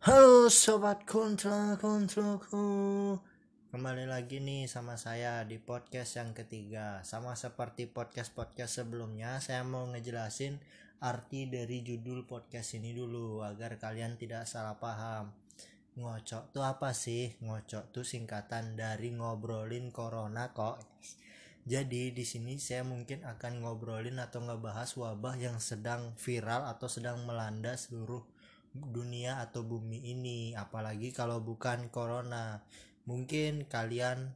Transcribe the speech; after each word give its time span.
Halo 0.00 0.48
sobat 0.48 1.04
kontra 1.04 1.76
kontraku 1.76 3.20
Kembali 3.68 4.08
lagi 4.08 4.40
nih 4.40 4.64
sama 4.64 4.96
saya 4.96 5.44
di 5.44 5.60
podcast 5.60 6.16
yang 6.16 6.32
ketiga. 6.32 7.04
Sama 7.04 7.36
seperti 7.36 7.84
podcast-podcast 7.84 8.80
sebelumnya 8.80 9.44
Saya 9.44 9.60
mau 9.60 9.84
ngejelasin 9.92 10.56
arti 11.04 11.52
dari 11.52 11.84
judul 11.84 12.24
podcast 12.24 12.80
ini 12.80 12.96
dulu 12.96 13.44
Agar 13.44 13.76
kalian 13.76 14.16
tidak 14.16 14.48
salah 14.48 14.80
paham. 14.80 15.36
Ngocok 16.00 16.56
tuh 16.56 16.64
apa 16.64 16.96
sih? 16.96 17.36
Ngocok 17.44 17.92
tuh 17.92 18.08
singkatan 18.08 18.80
dari 18.80 19.12
ngobrolin 19.12 19.92
corona 19.92 20.48
kok. 20.56 20.80
Jadi 21.68 22.16
di 22.16 22.24
sini 22.24 22.56
saya 22.56 22.88
mungkin 22.88 23.20
akan 23.28 23.60
ngobrolin 23.60 24.16
atau 24.16 24.40
ngebahas 24.48 24.96
wabah 24.96 25.36
yang 25.36 25.60
sedang 25.60 26.16
viral 26.16 26.72
atau 26.72 26.88
sedang 26.88 27.20
melanda 27.28 27.76
seluruh 27.76 28.24
dunia 28.74 29.42
atau 29.42 29.66
bumi 29.66 29.98
ini 30.14 30.54
apalagi 30.54 31.10
kalau 31.10 31.42
bukan 31.42 31.90
corona. 31.90 32.62
Mungkin 33.08 33.66
kalian 33.66 34.30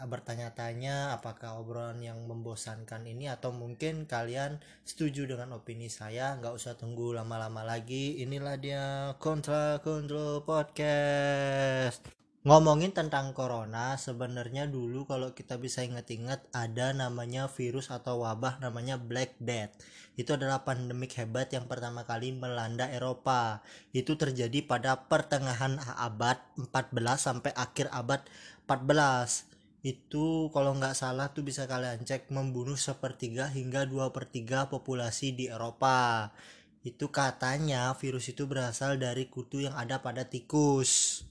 bertanya-tanya 0.00 1.12
apakah 1.12 1.60
obrolan 1.60 2.00
yang 2.00 2.24
membosankan 2.24 3.04
ini 3.04 3.28
atau 3.28 3.52
mungkin 3.52 4.08
kalian 4.08 4.56
setuju 4.88 5.28
dengan 5.28 5.60
opini 5.60 5.92
saya 5.92 6.40
nggak 6.40 6.56
usah 6.56 6.78
tunggu 6.78 7.12
lama-lama 7.12 7.60
lagi. 7.66 8.16
Inilah 8.22 8.56
dia 8.56 8.84
kontra 9.20 9.76
kontrol 9.84 10.40
podcast 10.46 12.20
ngomongin 12.40 12.88
tentang 12.96 13.36
corona 13.36 14.00
sebenarnya 14.00 14.64
dulu 14.64 15.04
kalau 15.04 15.36
kita 15.36 15.60
bisa 15.60 15.84
inget-inget 15.84 16.40
ada 16.56 16.96
namanya 16.96 17.52
virus 17.52 17.92
atau 17.92 18.24
wabah 18.24 18.56
namanya 18.64 18.96
Black 18.96 19.36
Death. 19.36 19.76
Itu 20.16 20.40
adalah 20.40 20.64
pandemik 20.64 21.12
hebat 21.20 21.52
yang 21.52 21.68
pertama 21.68 22.08
kali 22.08 22.32
melanda 22.32 22.88
Eropa. 22.88 23.60
Itu 23.92 24.16
terjadi 24.16 24.64
pada 24.64 25.04
pertengahan 25.04 25.76
abad 26.00 26.40
14 26.56 26.96
sampai 27.20 27.52
akhir 27.52 27.92
abad 27.92 28.24
14 28.64 29.84
itu 29.84 30.52
kalau 30.52 30.76
nggak 30.76 30.96
salah 30.96 31.32
tuh 31.32 31.44
bisa 31.44 31.64
kalian 31.64 32.04
cek 32.04 32.32
membunuh 32.32 32.76
sepertiga 32.76 33.48
hingga 33.48 33.88
dua 33.88 34.12
per 34.16 34.28
tiga 34.28 34.72
populasi 34.72 35.36
di 35.36 35.52
Eropa. 35.52 36.32
Itu 36.80 37.12
katanya 37.12 37.92
virus 38.00 38.32
itu 38.32 38.48
berasal 38.48 38.96
dari 38.96 39.28
kutu 39.28 39.60
yang 39.60 39.76
ada 39.76 40.00
pada 40.00 40.24
tikus 40.24 41.28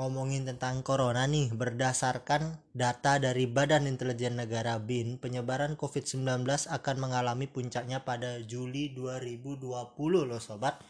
ngomongin 0.00 0.48
tentang 0.48 0.80
corona 0.80 1.28
nih, 1.28 1.52
berdasarkan 1.52 2.56
data 2.72 3.20
dari 3.20 3.44
Badan 3.44 3.84
Intelijen 3.84 4.40
Negara 4.40 4.80
BIN, 4.80 5.20
penyebaran 5.20 5.76
COVID-19 5.76 6.48
akan 6.48 6.96
mengalami 6.96 7.44
puncaknya 7.44 8.00
pada 8.00 8.40
Juli 8.40 8.96
2020 8.96 9.60
loh 10.24 10.40
sobat. 10.40 10.80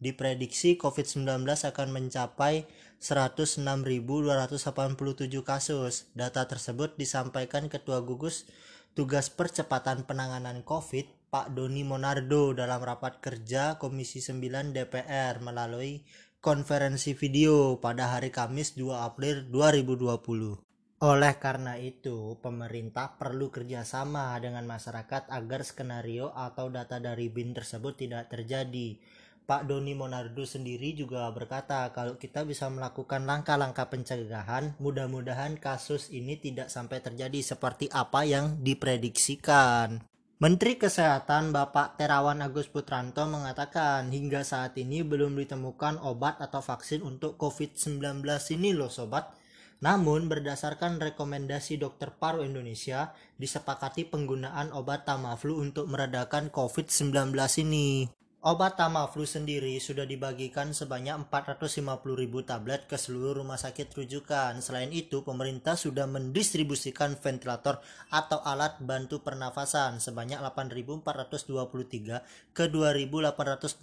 Diprediksi 0.00 0.80
COVID-19 0.80 1.44
akan 1.44 1.88
mencapai 1.92 2.64
106.287 2.96 3.68
kasus. 5.44 6.08
Data 6.16 6.48
tersebut 6.48 6.96
disampaikan 6.96 7.68
Ketua 7.68 8.00
Gugus 8.00 8.48
Tugas 8.96 9.28
Percepatan 9.28 10.08
Penanganan 10.08 10.64
COVID, 10.64 11.28
Pak 11.28 11.52
Doni 11.52 11.84
Monardo 11.84 12.56
dalam 12.56 12.80
rapat 12.80 13.20
kerja 13.20 13.76
Komisi 13.76 14.24
9 14.24 14.72
DPR 14.72 15.44
melalui 15.44 16.00
konferensi 16.46 17.10
video 17.18 17.82
pada 17.82 18.14
hari 18.14 18.30
Kamis 18.30 18.78
2 18.78 18.94
April 19.02 19.50
2020. 19.50 20.62
Oleh 21.02 21.34
karena 21.42 21.74
itu, 21.74 22.38
pemerintah 22.38 23.18
perlu 23.18 23.50
kerjasama 23.50 24.38
dengan 24.38 24.62
masyarakat 24.62 25.26
agar 25.26 25.66
skenario 25.66 26.30
atau 26.30 26.70
data 26.70 27.02
dari 27.02 27.26
BIN 27.34 27.50
tersebut 27.50 27.98
tidak 27.98 28.30
terjadi. 28.30 28.94
Pak 29.42 29.66
Doni 29.66 29.98
Monardo 29.98 30.46
sendiri 30.46 30.94
juga 30.94 31.26
berkata 31.34 31.90
kalau 31.90 32.14
kita 32.14 32.46
bisa 32.46 32.70
melakukan 32.70 33.26
langkah-langkah 33.26 33.90
pencegahan, 33.90 34.78
mudah-mudahan 34.78 35.58
kasus 35.58 36.14
ini 36.14 36.38
tidak 36.38 36.70
sampai 36.70 37.02
terjadi 37.02 37.42
seperti 37.42 37.90
apa 37.90 38.22
yang 38.22 38.62
diprediksikan. 38.62 39.98
Menteri 40.36 40.76
Kesehatan 40.76 41.48
Bapak 41.48 41.96
Terawan 41.96 42.44
Agus 42.44 42.68
Putranto 42.68 43.24
mengatakan 43.24 44.12
hingga 44.12 44.44
saat 44.44 44.76
ini 44.76 45.00
belum 45.00 45.32
ditemukan 45.32 45.96
obat 46.04 46.44
atau 46.44 46.60
vaksin 46.60 47.00
untuk 47.00 47.40
COVID-19 47.40 48.20
ini 48.52 48.76
loh 48.76 48.92
sobat. 48.92 49.32
Namun 49.80 50.28
berdasarkan 50.28 51.00
rekomendasi 51.00 51.80
dokter 51.80 52.12
paru 52.12 52.44
Indonesia 52.44 53.16
disepakati 53.40 54.12
penggunaan 54.12 54.76
obat 54.76 55.08
Tamiflu 55.08 55.56
untuk 55.56 55.88
meredakan 55.88 56.52
COVID-19 56.52 57.32
ini. 57.64 58.04
Obat 58.46 58.78
Tamiflu 58.78 59.26
sendiri 59.26 59.74
sudah 59.82 60.06
dibagikan 60.06 60.70
sebanyak 60.70 61.18
450.000 61.26 61.82
tablet 62.46 62.86
ke 62.86 62.94
seluruh 62.94 63.42
rumah 63.42 63.58
sakit 63.58 63.90
rujukan. 63.90 64.62
Selain 64.62 64.86
itu, 64.94 65.26
pemerintah 65.26 65.74
sudah 65.74 66.06
mendistribusikan 66.06 67.18
ventilator 67.18 67.82
atau 68.06 68.38
alat 68.46 68.78
bantu 68.78 69.18
pernafasan 69.18 69.98
sebanyak 69.98 70.38
8.423 70.38 72.54
ke 72.54 72.70
2.867 72.70 73.82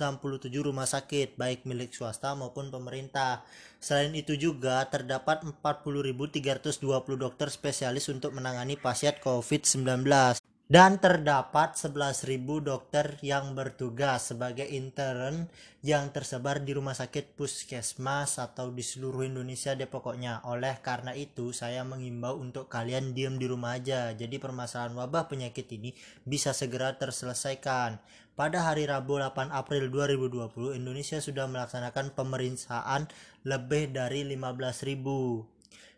rumah 0.56 0.88
sakit, 0.88 1.36
baik 1.36 1.68
milik 1.68 1.92
swasta 1.92 2.32
maupun 2.32 2.72
pemerintah. 2.72 3.44
Selain 3.84 4.16
itu 4.16 4.40
juga 4.40 4.88
terdapat 4.88 5.44
40.320 5.44 6.80
dokter 7.20 7.52
spesialis 7.52 8.08
untuk 8.08 8.32
menangani 8.32 8.80
pasien 8.80 9.12
COVID-19 9.20 10.40
dan 10.74 10.98
terdapat 10.98 11.78
11.000 11.78 12.50
dokter 12.66 13.22
yang 13.22 13.54
bertugas 13.54 14.34
sebagai 14.34 14.66
intern 14.66 15.46
yang 15.86 16.10
tersebar 16.10 16.66
di 16.66 16.74
rumah 16.74 16.98
sakit 16.98 17.38
puskesmas 17.38 18.42
atau 18.42 18.74
di 18.74 18.82
seluruh 18.82 19.22
Indonesia 19.22 19.78
deh 19.78 19.86
pokoknya. 19.86 20.42
Oleh 20.50 20.82
karena 20.82 21.14
itu 21.14 21.54
saya 21.54 21.86
mengimbau 21.86 22.42
untuk 22.42 22.74
kalian 22.74 23.14
diam 23.14 23.38
di 23.38 23.46
rumah 23.46 23.78
aja. 23.78 24.18
Jadi 24.18 24.42
permasalahan 24.42 24.98
wabah 24.98 25.30
penyakit 25.30 25.70
ini 25.78 25.94
bisa 26.26 26.58
segera 26.58 26.98
terselesaikan. 26.98 28.02
Pada 28.34 28.66
hari 28.66 28.90
Rabu 28.90 29.22
8 29.22 29.54
April 29.54 29.94
2020 29.94 30.74
Indonesia 30.74 31.22
sudah 31.22 31.46
melaksanakan 31.46 32.18
pemeriksaan 32.18 33.14
lebih 33.46 33.94
dari 33.94 34.26
15.000 34.26 35.53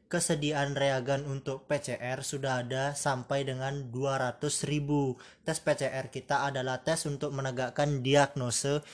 kesediaan 0.06 0.78
reagen 0.78 1.26
untuk 1.26 1.66
PCR 1.66 2.22
sudah 2.22 2.62
ada 2.62 2.94
sampai 2.94 3.44
dengan 3.44 3.90
200 3.90 4.42
ribu. 4.70 5.18
Tes 5.42 5.58
PCR 5.60 6.08
kita 6.14 6.46
adalah 6.46 6.82
tes 6.86 7.04
untuk 7.10 7.34
menegakkan 7.34 8.06
diagnose 8.06 8.86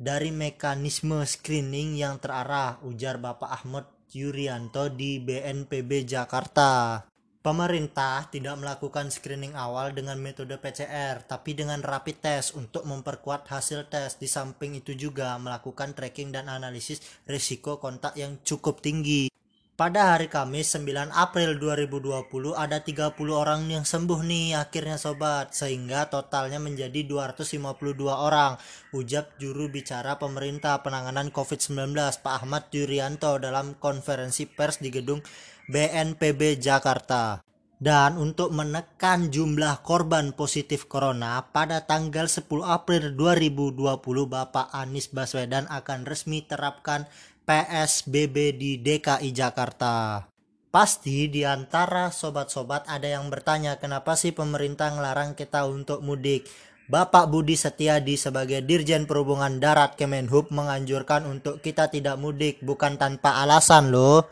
dari 0.00 0.32
mekanisme 0.32 1.20
screening 1.28 2.00
yang 2.00 2.16
terarah, 2.16 2.80
ujar 2.88 3.20
Bapak 3.20 3.50
Ahmad 3.62 3.86
Yuryanto 4.10 4.90
di 4.90 5.20
BNPB 5.22 6.08
Jakarta. 6.08 7.04
Pemerintah 7.40 8.28
tidak 8.28 8.60
melakukan 8.60 9.08
screening 9.08 9.56
awal 9.56 9.96
dengan 9.96 10.20
metode 10.20 10.60
PCR, 10.60 11.24
tapi 11.24 11.56
dengan 11.56 11.80
rapid 11.80 12.20
test 12.20 12.52
untuk 12.52 12.84
memperkuat 12.84 13.48
hasil 13.48 13.88
tes. 13.88 14.20
Di 14.20 14.28
samping 14.28 14.76
itu 14.76 14.92
juga 14.92 15.32
melakukan 15.40 15.96
tracking 15.96 16.36
dan 16.36 16.52
analisis 16.52 17.00
risiko 17.24 17.80
kontak 17.80 18.12
yang 18.12 18.36
cukup 18.44 18.84
tinggi. 18.84 19.32
Pada 19.80 20.12
hari 20.12 20.28
Kamis 20.28 20.76
9 20.76 21.08
April 21.08 21.56
2020 21.56 22.52
ada 22.52 22.84
30 22.84 23.16
orang 23.32 23.64
yang 23.64 23.88
sembuh 23.88 24.20
nih 24.28 24.52
akhirnya 24.52 25.00
sobat 25.00 25.56
sehingga 25.56 26.04
totalnya 26.12 26.60
menjadi 26.60 27.08
252 27.08 27.96
orang 28.04 28.60
ujar 28.92 29.32
juru 29.40 29.72
bicara 29.72 30.20
pemerintah 30.20 30.84
penanganan 30.84 31.32
COVID-19 31.32 31.96
Pak 31.96 32.44
Ahmad 32.44 32.68
Yuryanto 32.76 33.40
dalam 33.40 33.72
konferensi 33.80 34.44
pers 34.44 34.84
di 34.84 34.92
gedung 34.92 35.24
BNPB 35.72 36.60
Jakarta. 36.60 37.40
Dan 37.80 38.20
untuk 38.20 38.52
menekan 38.52 39.32
jumlah 39.32 39.80
korban 39.80 40.36
positif 40.36 40.84
corona 40.84 41.48
pada 41.48 41.88
tanggal 41.88 42.28
10 42.28 42.44
April 42.60 43.16
2020 43.16 43.96
Bapak 44.28 44.68
Anies 44.76 45.08
Baswedan 45.08 45.64
akan 45.72 46.04
resmi 46.04 46.44
terapkan 46.44 47.08
PSBB 47.50 48.54
di 48.54 48.78
DKI 48.78 49.34
Jakarta. 49.34 50.22
Pasti 50.70 51.26
di 51.26 51.42
antara 51.42 52.14
sobat-sobat 52.14 52.86
ada 52.86 53.10
yang 53.10 53.26
bertanya 53.26 53.74
kenapa 53.74 54.14
sih 54.14 54.30
pemerintah 54.30 54.94
ngelarang 54.94 55.34
kita 55.34 55.66
untuk 55.66 55.98
mudik. 55.98 56.46
Bapak 56.86 57.26
Budi 57.26 57.58
Setiadi 57.58 58.14
sebagai 58.14 58.62
Dirjen 58.62 59.02
Perhubungan 59.02 59.58
Darat 59.58 59.98
Kemenhub 59.98 60.54
menganjurkan 60.54 61.26
untuk 61.26 61.58
kita 61.58 61.90
tidak 61.90 62.22
mudik 62.22 62.62
bukan 62.62 62.94
tanpa 62.94 63.42
alasan 63.42 63.90
loh. 63.90 64.30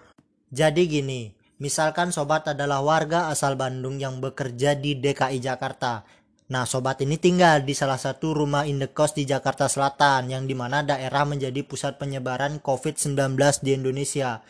Jadi 0.55 0.87
gini, 0.87 1.35
misalkan 1.59 2.15
sobat 2.15 2.47
adalah 2.47 2.87
warga 2.87 3.35
asal 3.35 3.59
Bandung 3.59 3.99
yang 3.99 4.23
bekerja 4.23 4.79
di 4.79 4.95
DKI 4.95 5.43
Jakarta. 5.43 6.07
Nah, 6.49 6.65
sobat 6.65 6.97
ini 7.05 7.21
tinggal 7.21 7.61
di 7.61 7.77
salah 7.77 8.01
satu 8.01 8.33
rumah 8.33 8.65
indekos 8.65 9.13
di 9.13 9.29
Jakarta 9.29 9.69
Selatan 9.69 10.33
yang 10.33 10.49
di 10.49 10.57
mana 10.57 10.81
daerah 10.81 11.29
menjadi 11.29 11.61
pusat 11.61 12.01
penyebaran 12.01 12.65
COVID-19 12.65 13.37
di 13.61 13.77
Indonesia. 13.77 14.41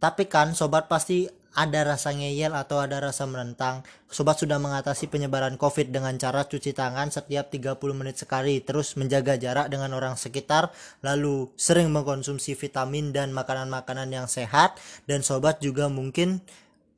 Tapi 0.00 0.32
kan 0.32 0.56
sobat 0.56 0.88
pasti 0.88 1.28
ada 1.52 1.84
rasa 1.84 2.16
ngeyel 2.16 2.56
atau 2.56 2.80
ada 2.80 2.96
rasa 3.04 3.28
menentang, 3.28 3.84
sobat 4.08 4.40
sudah 4.40 4.56
mengatasi 4.56 5.12
penyebaran 5.12 5.60
COVID 5.60 5.92
dengan 5.92 6.16
cara 6.16 6.48
cuci 6.48 6.72
tangan 6.72 7.12
setiap 7.12 7.52
30 7.52 7.76
menit 7.92 8.16
sekali, 8.16 8.64
terus 8.64 8.96
menjaga 8.96 9.36
jarak 9.36 9.68
dengan 9.68 9.92
orang 9.92 10.16
sekitar, 10.16 10.72
lalu 11.04 11.52
sering 11.60 11.92
mengkonsumsi 11.92 12.56
vitamin 12.56 13.12
dan 13.12 13.36
makanan-makanan 13.36 14.08
yang 14.08 14.24
sehat, 14.24 14.80
dan 15.04 15.20
sobat 15.20 15.60
juga 15.60 15.92
mungkin 15.92 16.40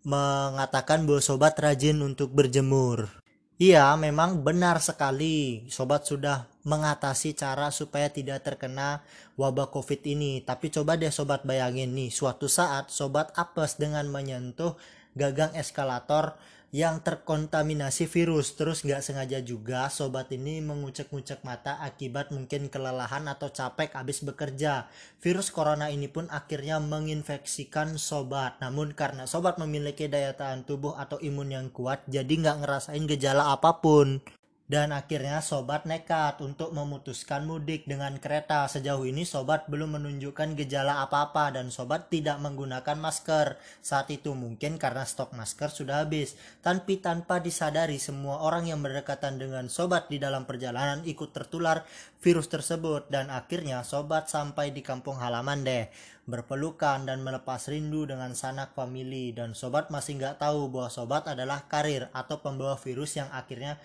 mengatakan 0.06 1.02
bahwa 1.02 1.18
sobat 1.18 1.58
rajin 1.58 1.98
untuk 2.06 2.30
berjemur. 2.30 3.23
Iya, 3.54 3.94
memang 3.94 4.42
benar 4.42 4.82
sekali. 4.82 5.62
Sobat 5.70 6.02
sudah 6.10 6.50
mengatasi 6.66 7.38
cara 7.38 7.70
supaya 7.70 8.10
tidak 8.10 8.42
terkena 8.42 9.06
wabah 9.38 9.70
COVID 9.70 10.02
ini. 10.10 10.42
Tapi 10.42 10.74
coba 10.74 10.98
deh 10.98 11.14
sobat 11.14 11.46
bayangin 11.46 11.94
nih, 11.94 12.10
suatu 12.10 12.50
saat 12.50 12.90
sobat 12.90 13.30
apes 13.38 13.78
dengan 13.78 14.10
menyentuh 14.10 14.74
gagang 15.14 15.54
eskalator 15.54 16.34
yang 16.74 16.98
terkontaminasi 17.06 18.10
virus. 18.10 18.58
Terus 18.58 18.82
nggak 18.82 18.98
sengaja 18.98 19.38
juga 19.38 19.86
sobat 19.86 20.26
ini 20.34 20.58
mengucek-ngucek 20.58 21.46
mata 21.46 21.78
akibat 21.78 22.34
mungkin 22.34 22.66
kelelahan 22.66 23.30
atau 23.30 23.54
capek 23.54 23.94
habis 23.94 24.26
bekerja. 24.26 24.90
Virus 25.22 25.54
corona 25.54 25.86
ini 25.94 26.10
pun 26.10 26.26
akhirnya 26.34 26.82
menginfeksikan 26.82 27.94
sobat. 27.94 28.58
Namun 28.58 28.90
karena 28.98 29.30
sobat 29.30 29.62
memiliki 29.62 30.10
daya 30.10 30.34
tahan 30.34 30.66
tubuh 30.66 30.98
atau 30.98 31.22
imun 31.22 31.54
yang 31.54 31.70
kuat 31.70 32.02
jadi 32.10 32.26
nggak 32.26 32.66
ngerasain 32.66 33.06
gejala 33.06 33.54
apa 33.54 33.78
pun 33.78 34.18
dan 34.64 34.96
akhirnya 34.96 35.44
sobat 35.44 35.84
nekat 35.84 36.40
untuk 36.40 36.72
memutuskan 36.72 37.44
mudik 37.44 37.84
dengan 37.84 38.16
kereta. 38.16 38.64
Sejauh 38.64 39.04
ini 39.04 39.28
sobat 39.28 39.68
belum 39.68 40.00
menunjukkan 40.00 40.56
gejala 40.56 41.04
apa-apa 41.04 41.52
dan 41.52 41.68
sobat 41.68 42.08
tidak 42.08 42.40
menggunakan 42.40 42.96
masker. 42.96 43.60
Saat 43.84 44.08
itu 44.08 44.32
mungkin 44.32 44.80
karena 44.80 45.04
stok 45.04 45.36
masker 45.36 45.68
sudah 45.68 46.08
habis. 46.08 46.32
Tapi 46.64 46.96
tanpa 46.96 47.44
disadari 47.44 48.00
semua 48.00 48.40
orang 48.40 48.64
yang 48.72 48.80
berdekatan 48.80 49.36
dengan 49.36 49.68
sobat 49.68 50.08
di 50.08 50.16
dalam 50.16 50.48
perjalanan 50.48 51.04
ikut 51.04 51.36
tertular 51.36 51.84
virus 52.24 52.48
tersebut 52.48 53.12
dan 53.12 53.28
akhirnya 53.28 53.84
sobat 53.84 54.32
sampai 54.32 54.72
di 54.72 54.80
kampung 54.80 55.20
halaman 55.20 55.60
deh 55.60 55.92
berpelukan 56.24 57.04
dan 57.04 57.20
melepas 57.20 57.68
rindu 57.68 58.08
dengan 58.08 58.32
sanak 58.32 58.72
famili 58.72 59.36
dan 59.36 59.52
sobat 59.52 59.92
masih 59.92 60.16
nggak 60.16 60.40
tahu 60.40 60.72
bahwa 60.72 60.88
sobat 60.88 61.28
adalah 61.28 61.68
karir 61.68 62.08
atau 62.16 62.40
pembawa 62.40 62.80
virus 62.80 63.20
yang 63.20 63.28
akhirnya 63.28 63.76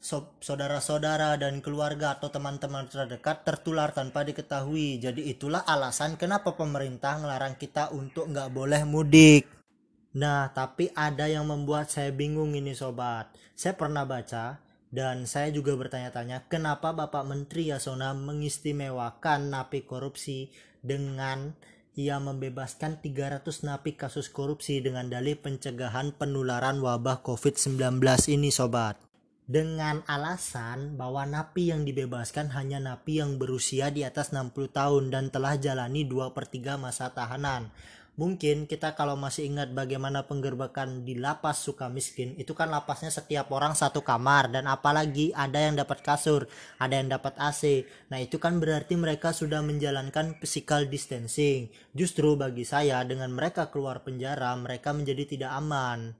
saudara-saudara 0.00 1.34
dan 1.40 1.58
keluarga 1.58 2.14
atau 2.14 2.30
teman-teman 2.30 2.86
terdekat 2.86 3.42
tertular 3.42 3.90
tanpa 3.90 4.22
diketahui. 4.22 5.02
Jadi 5.02 5.26
itulah 5.26 5.66
alasan 5.66 6.14
kenapa 6.14 6.54
pemerintah 6.54 7.18
melarang 7.18 7.58
kita 7.58 7.90
untuk 7.90 8.30
nggak 8.30 8.52
boleh 8.54 8.82
mudik. 8.86 9.48
Nah, 10.16 10.48
tapi 10.54 10.88
ada 10.96 11.28
yang 11.28 11.44
membuat 11.44 11.92
saya 11.92 12.08
bingung 12.08 12.56
ini 12.56 12.72
sobat. 12.72 13.28
Saya 13.52 13.76
pernah 13.76 14.08
baca 14.08 14.64
dan 14.88 15.28
saya 15.28 15.52
juga 15.52 15.76
bertanya-tanya 15.76 16.48
kenapa 16.48 16.94
Bapak 16.96 17.26
Menteri 17.26 17.68
Yasona 17.68 18.16
mengistimewakan 18.16 19.52
napi 19.52 19.84
korupsi 19.84 20.48
dengan 20.80 21.52
ia 21.96 22.20
membebaskan 22.20 23.00
300 23.00 23.44
napi 23.66 23.96
kasus 23.96 24.28
korupsi 24.28 24.84
dengan 24.84 25.08
dalih 25.08 25.36
pencegahan 25.36 26.16
penularan 26.16 26.80
wabah 26.80 27.24
COVID-19 27.24 28.00
ini 28.32 28.52
sobat 28.52 29.05
dengan 29.46 30.02
alasan 30.10 30.98
bahwa 30.98 31.22
napi 31.22 31.70
yang 31.70 31.86
dibebaskan 31.86 32.50
hanya 32.50 32.82
napi 32.82 33.22
yang 33.22 33.38
berusia 33.38 33.94
di 33.94 34.02
atas 34.02 34.34
60 34.34 34.50
tahun 34.74 35.14
dan 35.14 35.30
telah 35.30 35.54
jalani 35.54 36.02
2 36.02 36.34
per 36.34 36.50
3 36.50 36.74
masa 36.74 37.14
tahanan. 37.14 37.70
Mungkin 38.16 38.64
kita 38.64 38.96
kalau 38.96 39.12
masih 39.12 39.44
ingat 39.44 39.76
bagaimana 39.76 40.24
penggerbekan 40.24 41.04
di 41.04 41.20
lapas 41.20 41.60
suka 41.60 41.92
miskin 41.92 42.32
itu 42.40 42.56
kan 42.56 42.72
lapasnya 42.72 43.12
setiap 43.12 43.52
orang 43.52 43.76
satu 43.76 44.00
kamar 44.00 44.48
dan 44.48 44.64
apalagi 44.72 45.36
ada 45.36 45.60
yang 45.60 45.76
dapat 45.76 46.00
kasur, 46.00 46.48
ada 46.80 46.96
yang 46.96 47.12
dapat 47.12 47.36
AC. 47.36 47.84
Nah 48.08 48.16
itu 48.16 48.40
kan 48.40 48.56
berarti 48.56 48.96
mereka 48.96 49.36
sudah 49.36 49.60
menjalankan 49.60 50.40
physical 50.40 50.88
distancing. 50.88 51.68
Justru 51.92 52.40
bagi 52.40 52.64
saya 52.64 53.04
dengan 53.04 53.36
mereka 53.36 53.68
keluar 53.68 54.00
penjara 54.00 54.48
mereka 54.56 54.96
menjadi 54.96 55.36
tidak 55.36 55.52
aman. 55.52 56.16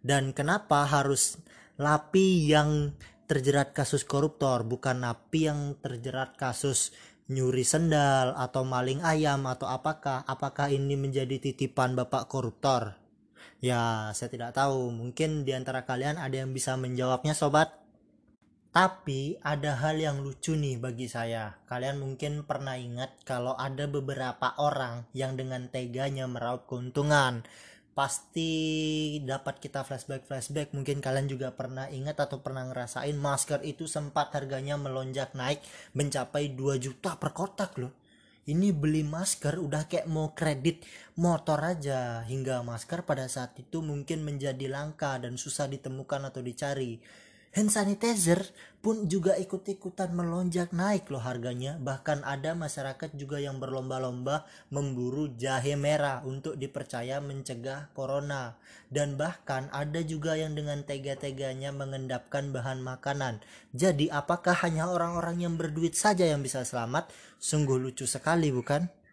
Dan 0.00 0.32
kenapa 0.32 0.88
harus 0.88 1.36
napi 1.74 2.46
yang 2.46 2.94
terjerat 3.24 3.72
kasus 3.74 4.04
koruptor 4.04 4.62
bukan 4.62 5.02
napi 5.02 5.48
yang 5.48 5.74
terjerat 5.80 6.36
kasus 6.36 6.92
nyuri 7.24 7.64
sendal 7.64 8.36
atau 8.36 8.68
maling 8.68 9.00
ayam 9.00 9.48
atau 9.48 9.64
apakah 9.64 10.22
apakah 10.28 10.68
ini 10.68 10.92
menjadi 10.94 11.40
titipan 11.40 11.96
bapak 11.96 12.28
koruptor? 12.28 13.00
Ya 13.64 14.12
saya 14.12 14.28
tidak 14.28 14.52
tahu. 14.52 14.92
Mungkin 14.92 15.48
di 15.48 15.56
antara 15.56 15.88
kalian 15.88 16.20
ada 16.20 16.44
yang 16.44 16.52
bisa 16.52 16.76
menjawabnya 16.76 17.32
sobat. 17.32 17.72
Tapi 18.74 19.38
ada 19.40 19.78
hal 19.78 20.02
yang 20.02 20.20
lucu 20.20 20.58
nih 20.58 20.76
bagi 20.82 21.06
saya. 21.06 21.62
Kalian 21.64 22.02
mungkin 22.02 22.42
pernah 22.42 22.74
ingat 22.74 23.22
kalau 23.22 23.54
ada 23.54 23.86
beberapa 23.86 24.52
orang 24.58 25.06
yang 25.14 25.38
dengan 25.38 25.70
teganya 25.70 26.26
meraup 26.26 26.66
keuntungan 26.66 27.46
pasti 27.94 28.50
dapat 29.22 29.62
kita 29.62 29.86
flashback 29.86 30.26
flashback 30.26 30.74
mungkin 30.74 30.98
kalian 30.98 31.30
juga 31.30 31.54
pernah 31.54 31.86
ingat 31.86 32.18
atau 32.26 32.42
pernah 32.42 32.66
ngerasain 32.66 33.14
masker 33.14 33.62
itu 33.62 33.86
sempat 33.86 34.34
harganya 34.34 34.74
melonjak 34.74 35.30
naik 35.38 35.62
mencapai 35.94 36.52
2 36.58 36.82
juta 36.82 37.14
per 37.14 37.30
kotak 37.30 37.78
loh. 37.78 37.94
Ini 38.44 38.76
beli 38.76 39.00
masker 39.00 39.56
udah 39.56 39.88
kayak 39.88 40.04
mau 40.04 40.36
kredit 40.36 40.84
motor 41.16 41.64
aja. 41.64 42.20
Hingga 42.28 42.60
masker 42.60 43.00
pada 43.08 43.24
saat 43.24 43.56
itu 43.56 43.80
mungkin 43.80 44.20
menjadi 44.20 44.68
langka 44.68 45.16
dan 45.16 45.40
susah 45.40 45.64
ditemukan 45.64 46.28
atau 46.28 46.44
dicari 46.44 47.00
hand 47.54 47.70
sanitizer 47.70 48.50
pun 48.84 49.08
juga 49.08 49.38
ikut-ikutan 49.38 50.12
melonjak 50.12 50.74
naik 50.74 51.08
loh 51.08 51.22
harganya. 51.22 51.80
Bahkan 51.80 52.26
ada 52.26 52.52
masyarakat 52.52 53.16
juga 53.16 53.40
yang 53.40 53.56
berlomba-lomba 53.56 54.44
memburu 54.68 55.32
jahe 55.40 55.72
merah 55.78 56.20
untuk 56.26 56.60
dipercaya 56.60 57.22
mencegah 57.22 57.88
corona. 57.96 58.58
Dan 58.92 59.16
bahkan 59.16 59.72
ada 59.72 60.04
juga 60.04 60.36
yang 60.36 60.52
dengan 60.52 60.84
tega-teganya 60.84 61.72
mengendapkan 61.72 62.52
bahan 62.52 62.84
makanan. 62.84 63.40
Jadi 63.72 64.12
apakah 64.12 64.52
hanya 64.66 64.90
orang-orang 64.92 65.48
yang 65.48 65.54
berduit 65.56 65.96
saja 65.96 66.28
yang 66.28 66.44
bisa 66.44 66.66
selamat? 66.66 67.08
Sungguh 67.40 67.80
lucu 67.80 68.04
sekali 68.04 68.52
bukan 68.52 69.03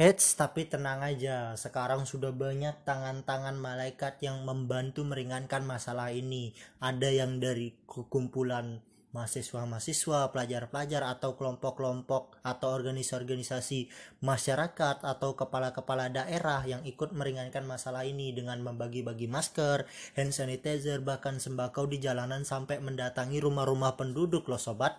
Eits, 0.00 0.32
tapi 0.32 0.64
tenang 0.64 1.04
aja, 1.04 1.52
sekarang 1.60 2.08
sudah 2.08 2.32
banyak 2.32 2.88
tangan-tangan 2.88 3.52
malaikat 3.60 4.16
yang 4.24 4.48
membantu 4.48 5.04
meringankan 5.04 5.60
masalah 5.60 6.08
ini. 6.08 6.56
Ada 6.80 7.12
yang 7.12 7.36
dari 7.36 7.76
kumpulan 7.84 8.80
mahasiswa-mahasiswa, 9.12 10.32
pelajar-pelajar 10.32 11.04
atau 11.04 11.36
kelompok-kelompok 11.36 12.40
atau 12.40 12.68
organisasi-organisasi 12.72 13.92
masyarakat 14.24 15.04
atau 15.04 15.36
kepala-kepala 15.36 16.08
daerah 16.08 16.64
yang 16.64 16.80
ikut 16.88 17.12
meringankan 17.12 17.68
masalah 17.68 18.08
ini 18.08 18.32
dengan 18.32 18.56
membagi-bagi 18.64 19.28
masker, 19.28 19.84
hand 20.16 20.32
sanitizer, 20.32 21.04
bahkan 21.04 21.36
sembako 21.36 21.92
di 21.92 22.00
jalanan 22.00 22.48
sampai 22.48 22.80
mendatangi 22.80 23.36
rumah-rumah 23.36 24.00
penduduk 24.00 24.48
loh 24.48 24.56
sobat. 24.56 24.96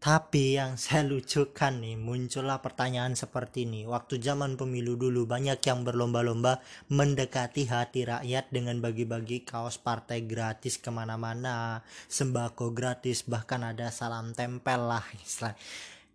Tapi 0.00 0.56
yang 0.56 0.80
saya 0.80 1.04
lucukan 1.04 1.76
nih, 1.76 2.00
muncullah 2.00 2.64
pertanyaan 2.64 3.12
seperti 3.12 3.68
ini. 3.68 3.84
Waktu 3.84 4.16
zaman 4.16 4.56
pemilu 4.56 4.96
dulu, 4.96 5.28
banyak 5.28 5.60
yang 5.60 5.84
berlomba-lomba 5.84 6.64
mendekati 6.88 7.68
hati 7.68 8.08
rakyat 8.08 8.48
dengan 8.48 8.80
bagi-bagi 8.80 9.44
kaos 9.44 9.76
partai 9.76 10.24
gratis 10.24 10.80
ke 10.80 10.88
mana-mana, 10.88 11.84
sembako 12.08 12.72
gratis, 12.72 13.28
bahkan 13.28 13.60
ada 13.60 13.92
salam 13.92 14.32
tempel 14.32 14.88
lah 14.88 15.04
istilah. 15.20 15.52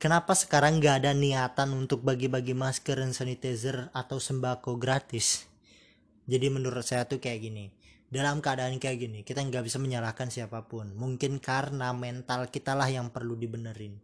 Kenapa 0.01 0.34
sekarang 0.34 0.82
gak 0.82 1.06
ada 1.06 1.13
niatan 1.13 1.77
untuk 1.77 2.01
bagi-bagi 2.01 2.58
masker 2.58 3.06
dan 3.06 3.13
sanitizer 3.13 3.94
atau 3.94 4.18
sembako 4.18 4.82
gratis? 4.82 5.46
Jadi 6.25 6.50
menurut 6.50 6.82
saya 6.82 7.06
tuh 7.06 7.22
kayak 7.22 7.38
gini 7.38 7.85
dalam 8.06 8.38
keadaan 8.38 8.78
kayak 8.78 8.98
gini 9.02 9.20
kita 9.26 9.42
nggak 9.42 9.66
bisa 9.66 9.82
menyalahkan 9.82 10.30
siapa 10.30 10.66
pun. 10.70 10.94
Mungkin 10.94 11.42
karena 11.42 11.90
mental 11.92 12.48
kita 12.54 12.78
lah 12.78 12.90
yang 12.90 13.10
perlu 13.10 13.34
dibenerin. 13.34 13.98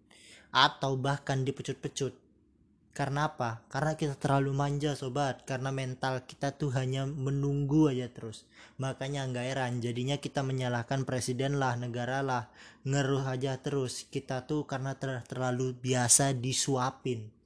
Atau 0.51 0.97
bahkan 0.99 1.45
dipecut-pecut. 1.47 2.17
Karena 2.91 3.31
apa? 3.31 3.63
Karena 3.71 3.95
kita 3.95 4.19
terlalu 4.19 4.51
manja 4.51 4.91
sobat. 4.99 5.47
Karena 5.47 5.71
mental 5.71 6.27
kita 6.27 6.51
tuh 6.59 6.75
hanya 6.75 7.07
menunggu 7.07 7.87
aja 7.87 8.11
terus. 8.11 8.43
Makanya 8.81 9.23
nggak 9.31 9.45
heran 9.47 9.79
jadinya 9.79 10.19
kita 10.19 10.43
menyalahkan 10.43 11.07
presiden 11.07 11.55
lah 11.55 11.79
negara 11.79 12.19
lah. 12.19 12.51
Ngeruh 12.83 13.23
aja 13.31 13.55
terus. 13.63 14.09
Kita 14.11 14.43
tuh 14.43 14.67
karena 14.67 14.99
ter 14.99 15.23
terlalu 15.23 15.71
biasa 15.79 16.35
disuapin 16.35 17.40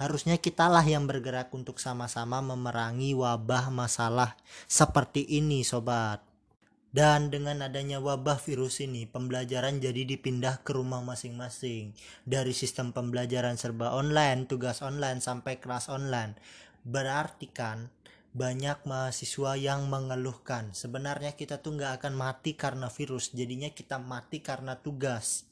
Harusnya 0.00 0.40
kitalah 0.40 0.80
yang 0.80 1.04
bergerak 1.04 1.52
untuk 1.52 1.76
sama-sama 1.76 2.40
memerangi 2.40 3.12
wabah 3.12 3.68
masalah 3.68 4.32
seperti 4.64 5.28
ini 5.28 5.60
sobat. 5.60 6.24
Dan 6.88 7.28
dengan 7.28 7.60
adanya 7.60 8.00
wabah 8.00 8.40
virus 8.40 8.80
ini, 8.80 9.04
pembelajaran 9.04 9.76
jadi 9.76 10.08
dipindah 10.08 10.64
ke 10.64 10.72
rumah 10.72 11.04
masing-masing. 11.04 11.92
Dari 12.24 12.56
sistem 12.56 12.96
pembelajaran 12.96 13.60
serba 13.60 13.92
online, 13.92 14.48
tugas 14.48 14.80
online, 14.80 15.20
sampai 15.20 15.60
kelas 15.60 15.92
online. 15.92 16.32
Berarti 16.80 17.52
kan, 17.52 17.92
banyak 18.30 18.86
mahasiswa 18.86 19.58
yang 19.58 19.90
mengeluhkan 19.90 20.70
sebenarnya 20.70 21.34
kita 21.34 21.58
tuh 21.58 21.74
nggak 21.74 21.98
akan 21.98 22.14
mati 22.14 22.54
karena 22.54 22.86
virus 22.86 23.34
jadinya 23.34 23.66
kita 23.74 23.98
mati 23.98 24.38
karena 24.38 24.78
tugas 24.78 25.49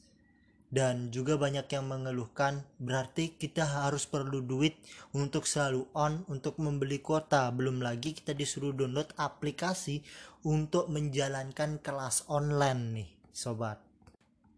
dan 0.68 1.08
juga 1.08 1.40
banyak 1.40 1.64
yang 1.64 1.88
mengeluhkan 1.88 2.60
berarti 2.76 3.32
kita 3.40 3.64
harus 3.64 4.04
perlu 4.04 4.44
duit 4.44 4.76
untuk 5.16 5.48
selalu 5.48 5.88
on 5.96 6.28
untuk 6.28 6.60
membeli 6.60 7.00
kuota. 7.00 7.48
Belum 7.48 7.80
lagi 7.80 8.12
kita 8.12 8.36
disuruh 8.36 8.76
download 8.76 9.08
aplikasi 9.16 10.04
untuk 10.44 10.92
menjalankan 10.92 11.80
kelas 11.80 12.28
online 12.28 12.82
nih 12.92 13.08
sobat. 13.32 13.80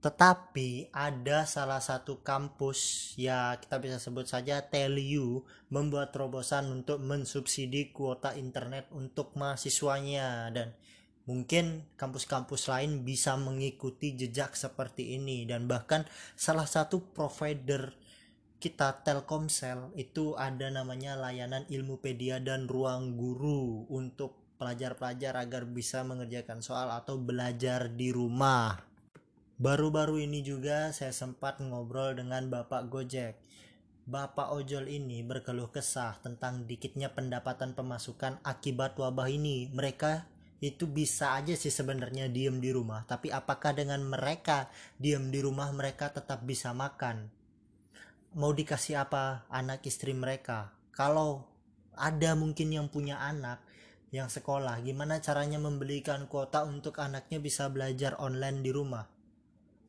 Tetapi 0.01 0.97
ada 0.97 1.45
salah 1.45 1.79
satu 1.79 2.25
kampus 2.25 3.13
ya 3.21 3.53
kita 3.61 3.77
bisa 3.79 4.01
sebut 4.01 4.25
saja 4.25 4.65
TELU 4.65 5.45
membuat 5.69 6.11
terobosan 6.17 6.73
untuk 6.73 7.05
mensubsidi 7.05 7.93
kuota 7.93 8.33
internet 8.33 8.89
untuk 8.97 9.37
mahasiswanya. 9.37 10.49
Dan 10.57 10.73
mungkin 11.29 11.85
kampus-kampus 12.01 12.71
lain 12.73 13.05
bisa 13.05 13.37
mengikuti 13.37 14.17
jejak 14.17 14.57
seperti 14.57 15.21
ini 15.21 15.45
dan 15.45 15.69
bahkan 15.69 16.09
salah 16.37 16.67
satu 16.67 17.01
provider 17.13 17.93
kita 18.61 19.01
Telkomsel 19.01 19.89
itu 19.97 20.37
ada 20.37 20.69
namanya 20.69 21.17
layanan 21.17 21.65
Ilmupedia 21.73 22.45
dan 22.45 22.69
Ruang 22.69 23.17
Guru 23.17 23.89
untuk 23.89 24.37
pelajar-pelajar 24.61 25.41
agar 25.41 25.65
bisa 25.65 26.05
mengerjakan 26.05 26.61
soal 26.61 26.93
atau 26.93 27.17
belajar 27.17 27.89
di 27.89 28.13
rumah. 28.13 28.85
Baru-baru 29.57 30.21
ini 30.21 30.45
juga 30.45 30.93
saya 30.93 31.13
sempat 31.17 31.65
ngobrol 31.65 32.21
dengan 32.21 32.53
Bapak 32.53 32.93
Gojek. 32.93 33.41
Bapak 34.05 34.53
ojol 34.53 34.89
ini 34.93 35.25
berkeluh 35.25 35.73
kesah 35.73 36.21
tentang 36.21 36.69
dikitnya 36.69 37.17
pendapatan 37.17 37.73
pemasukan 37.73 38.41
akibat 38.45 38.97
wabah 39.01 39.29
ini. 39.33 39.73
Mereka 39.73 40.29
itu 40.61 40.85
bisa 40.85 41.41
aja 41.41 41.57
sih 41.57 41.73
sebenarnya 41.73 42.29
diem 42.29 42.61
di 42.61 42.69
rumah, 42.69 43.09
tapi 43.09 43.33
apakah 43.33 43.73
dengan 43.73 44.05
mereka 44.05 44.69
diem 45.01 45.33
di 45.33 45.41
rumah 45.41 45.73
mereka 45.73 46.13
tetap 46.13 46.45
bisa 46.45 46.77
makan? 46.77 47.33
Mau 48.37 48.53
dikasih 48.53 49.01
apa 49.01 49.49
anak 49.49 49.81
istri 49.89 50.13
mereka? 50.13 50.77
Kalau 50.93 51.49
ada 51.97 52.37
mungkin 52.37 52.77
yang 52.77 52.93
punya 52.93 53.19
anak 53.25 53.65
yang 54.13 54.29
sekolah, 54.29 54.85
gimana 54.85 55.25
caranya 55.25 55.57
membelikan 55.57 56.29
kuota 56.29 56.69
untuk 56.69 57.01
anaknya 57.01 57.41
bisa 57.41 57.73
belajar 57.73 58.21
online 58.21 58.61
di 58.61 58.71
rumah? 58.71 59.09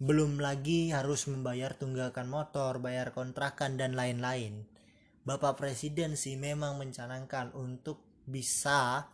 Belum 0.01 0.41
lagi 0.41 0.89
harus 0.89 1.29
membayar 1.29 1.77
tunggakan 1.77 2.25
motor, 2.31 2.81
bayar 2.81 3.13
kontrakan, 3.13 3.77
dan 3.77 3.93
lain-lain. 3.93 4.65
Bapak 5.21 5.61
Presiden 5.61 6.17
sih 6.17 6.33
memang 6.33 6.81
mencanangkan 6.81 7.53
untuk 7.53 8.01
bisa 8.25 9.11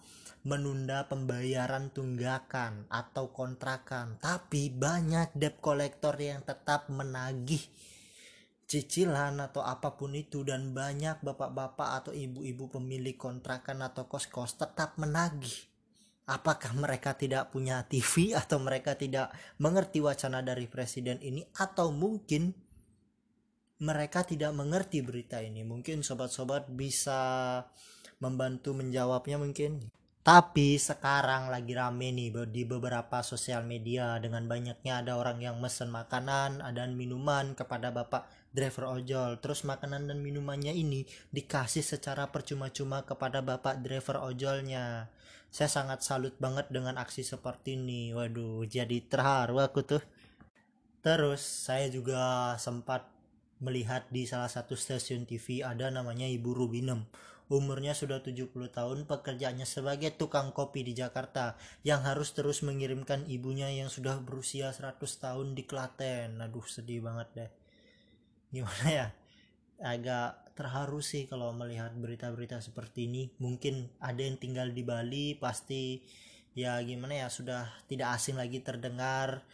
menunda 0.47 1.03
pembayaran 1.11 1.91
tunggakan 1.91 2.87
atau 2.87 3.35
kontrakan. 3.35 4.15
Tapi 4.23 4.71
banyak 4.71 5.35
debt 5.35 5.59
collector 5.59 6.15
yang 6.15 6.39
tetap 6.47 6.87
menagih 6.87 7.59
cicilan 8.67 9.43
atau 9.43 9.63
apa 9.63 9.99
pun 9.99 10.15
itu 10.15 10.47
dan 10.47 10.71
banyak 10.71 11.19
bapak-bapak 11.19 11.89
atau 12.03 12.11
ibu-ibu 12.15 12.71
pemilik 12.71 13.19
kontrakan 13.19 13.83
atau 13.83 14.07
kos-kos 14.07 14.55
tetap 14.55 14.95
menagih. 14.95 15.67
Apakah 16.27 16.75
mereka 16.75 17.15
tidak 17.15 17.51
punya 17.51 17.83
TV 17.87 18.31
atau 18.35 18.59
mereka 18.59 18.95
tidak 18.95 19.31
mengerti 19.59 19.99
wacana 19.99 20.43
dari 20.43 20.67
presiden 20.67 21.19
ini? 21.23 21.43
Atau 21.55 21.91
mungkin 21.91 22.51
mereka 23.83 24.27
tidak 24.27 24.51
mengerti 24.51 24.99
berita 25.03 25.39
ini? 25.39 25.63
Mungkin 25.63 26.03
sobat-sobat 26.03 26.67
bisa 26.71 27.63
membantu 28.19 28.75
menjawabnya 28.75 29.39
mungkin 29.39 29.87
tapi 30.27 30.75
sekarang 30.75 31.47
lagi 31.47 31.71
rame 31.71 32.11
nih 32.11 32.51
di 32.51 32.67
beberapa 32.67 33.23
sosial 33.23 33.63
media. 33.63 34.19
Dengan 34.19 34.43
banyaknya 34.43 34.99
ada 34.99 35.15
orang 35.15 35.39
yang 35.39 35.55
mesen 35.63 35.87
makanan 35.87 36.59
dan 36.75 36.99
minuman 36.99 37.55
kepada 37.55 37.95
bapak 37.95 38.27
driver 38.51 38.91
ojol. 38.91 39.39
Terus 39.39 39.63
makanan 39.63 40.11
dan 40.11 40.19
minumannya 40.19 40.75
ini 40.75 41.07
dikasih 41.31 41.79
secara 41.79 42.27
percuma-cuma 42.27 43.07
kepada 43.07 43.39
bapak 43.39 43.79
driver 43.79 44.19
ojolnya. 44.19 45.07
Saya 45.47 45.71
sangat 45.71 46.03
salut 46.03 46.35
banget 46.43 46.67
dengan 46.75 46.99
aksi 46.99 47.23
seperti 47.23 47.79
ini. 47.79 48.11
Waduh 48.11 48.67
jadi 48.67 48.99
terharu 49.07 49.63
aku 49.63 49.79
tuh. 49.87 50.03
Terus 51.07 51.39
saya 51.39 51.87
juga 51.87 52.51
sempat 52.59 53.07
melihat 53.63 54.03
di 54.11 54.27
salah 54.27 54.51
satu 54.51 54.75
stasiun 54.75 55.23
TV 55.23 55.63
ada 55.63 55.87
namanya 55.87 56.27
Ibu 56.27 56.51
Rubinem 56.51 57.07
umurnya 57.47 57.95
sudah 57.95 58.19
70 58.19 58.51
tahun 58.51 59.07
pekerjaannya 59.07 59.63
sebagai 59.63 60.11
tukang 60.15 60.51
kopi 60.51 60.83
di 60.83 60.91
Jakarta 60.91 61.55
yang 61.87 62.03
harus 62.03 62.35
terus 62.35 62.59
mengirimkan 62.63 63.23
ibunya 63.31 63.71
yang 63.71 63.87
sudah 63.87 64.19
berusia 64.19 64.75
100 64.75 64.99
tahun 64.99 65.55
di 65.55 65.63
Klaten. 65.63 66.43
Aduh 66.43 66.67
sedih 66.67 66.99
banget 66.99 67.27
deh. 67.35 67.51
Gimana 68.51 68.87
ya? 68.87 69.07
Agak 69.79 70.51
terharu 70.57 70.99
sih 70.99 71.29
kalau 71.29 71.55
melihat 71.55 71.95
berita-berita 71.95 72.59
seperti 72.59 73.07
ini. 73.07 73.23
Mungkin 73.39 73.95
ada 74.03 74.19
yang 74.19 74.35
tinggal 74.35 74.75
di 74.75 74.83
Bali 74.83 75.39
pasti 75.39 76.03
ya 76.57 76.81
gimana 76.81 77.13
ya 77.13 77.27
sudah 77.29 77.69
tidak 77.85 78.17
asing 78.17 78.33
lagi 78.33 78.65
terdengar 78.65 79.45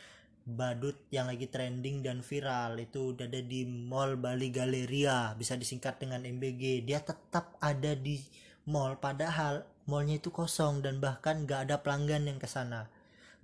badut 0.43 1.00
yang 1.07 1.31
lagi 1.31 1.47
trending 1.47 2.03
dan 2.03 2.19
viral 2.19 2.75
itu 2.75 3.15
udah 3.15 3.31
ada 3.31 3.39
di 3.39 3.63
Mall 3.63 4.19
Bali 4.19 4.51
Galeria 4.51 5.31
bisa 5.39 5.55
disingkat 5.55 6.03
dengan 6.03 6.27
MBG 6.27 6.83
dia 6.83 7.00
tetap 7.00 7.55
ada 7.63 7.95
di 7.95 8.19
mall 8.67 9.00
padahal 9.00 9.63
mallnya 9.88 10.19
itu 10.19 10.31
kosong 10.31 10.83
dan 10.83 11.00
bahkan 11.00 11.47
gak 11.47 11.67
ada 11.71 11.79
pelanggan 11.79 12.27
yang 12.27 12.39
ke 12.39 12.47
sana 12.47 12.91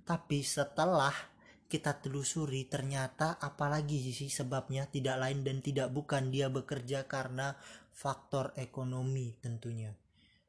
tapi 0.04 0.44
setelah 0.44 1.12
kita 1.70 2.02
telusuri 2.02 2.66
ternyata 2.66 3.38
apalagi 3.38 4.10
sih 4.10 4.26
sebabnya 4.26 4.90
tidak 4.90 5.22
lain 5.22 5.46
dan 5.46 5.62
tidak 5.62 5.94
bukan 5.94 6.34
dia 6.34 6.50
bekerja 6.50 7.06
karena 7.06 7.54
faktor 7.94 8.50
ekonomi 8.58 9.38
tentunya. 9.38 9.94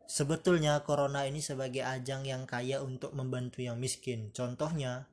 Sebetulnya 0.09 0.81
corona 0.81 1.29
ini 1.29 1.39
sebagai 1.39 1.85
ajang 1.85 2.25
yang 2.25 2.49
kaya 2.49 2.81
untuk 2.81 3.13
membantu 3.13 3.61
yang 3.61 3.77
miskin. 3.77 4.33
Contohnya 4.33 5.10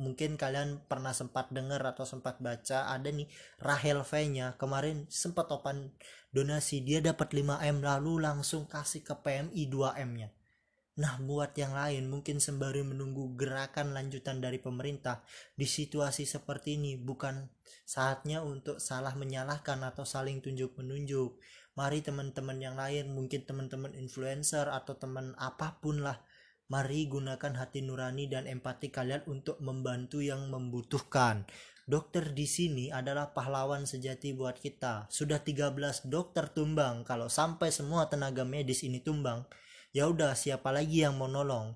mungkin 0.00 0.40
kalian 0.40 0.88
pernah 0.88 1.12
sempat 1.12 1.52
dengar 1.52 1.84
atau 1.84 2.08
sempat 2.08 2.40
baca 2.40 2.88
ada 2.88 3.12
nih 3.12 3.28
Rahel 3.60 4.00
V-nya 4.00 4.56
kemarin 4.56 5.04
sempat 5.12 5.52
open 5.52 5.92
donasi 6.32 6.80
dia 6.80 7.04
dapat 7.04 7.36
5M 7.36 7.84
lalu 7.84 8.24
langsung 8.24 8.64
kasih 8.64 9.04
ke 9.04 9.12
PMI 9.20 9.62
2M-nya 9.68 10.32
Nah, 11.00 11.16
buat 11.16 11.56
yang 11.56 11.72
lain 11.72 12.12
mungkin 12.12 12.44
sembari 12.44 12.84
menunggu 12.84 13.32
gerakan 13.32 13.96
lanjutan 13.96 14.36
dari 14.36 14.60
pemerintah 14.60 15.24
di 15.56 15.64
situasi 15.64 16.28
seperti 16.28 16.76
ini 16.76 17.00
bukan 17.00 17.48
saatnya 17.88 18.44
untuk 18.44 18.84
salah 18.84 19.16
menyalahkan 19.16 19.80
atau 19.80 20.04
saling 20.04 20.44
tunjuk-menunjuk. 20.44 21.40
Mari 21.72 22.04
teman-teman 22.04 22.60
yang 22.60 22.76
lain, 22.76 23.16
mungkin 23.16 23.48
teman-teman 23.48 23.96
influencer 23.96 24.68
atau 24.68 24.92
teman 25.00 25.32
apa 25.40 25.80
pun 25.80 26.04
lah, 26.04 26.20
mari 26.70 27.10
gunakan 27.10 27.58
hati 27.58 27.82
nurani 27.82 28.30
dan 28.30 28.46
empati 28.46 28.94
kalian 28.94 29.26
untuk 29.26 29.58
membantu 29.58 30.22
yang 30.22 30.46
membutuhkan. 30.46 31.42
Dokter 31.90 32.30
di 32.30 32.46
sini 32.46 32.94
adalah 32.94 33.34
pahlawan 33.34 33.82
sejati 33.82 34.30
buat 34.30 34.54
kita. 34.54 35.10
Sudah 35.10 35.42
13 35.42 36.06
dokter 36.06 36.46
tumbang, 36.46 37.02
kalau 37.02 37.26
sampai 37.26 37.74
semua 37.74 38.06
tenaga 38.06 38.46
medis 38.46 38.86
ini 38.86 39.02
tumbang, 39.02 39.42
ya 39.90 40.06
udah 40.06 40.38
siapa 40.38 40.70
lagi 40.70 41.02
yang 41.02 41.18
mau 41.18 41.26
nolong? 41.26 41.74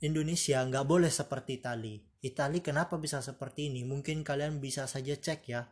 Indonesia 0.00 0.64
nggak 0.64 0.88
boleh 0.88 1.12
seperti 1.12 1.60
Itali. 1.60 2.00
Itali 2.24 2.64
kenapa 2.64 2.96
bisa 2.96 3.20
seperti 3.20 3.68
ini? 3.68 3.84
Mungkin 3.84 4.24
kalian 4.24 4.56
bisa 4.56 4.88
saja 4.88 5.12
cek 5.12 5.40
ya. 5.52 5.68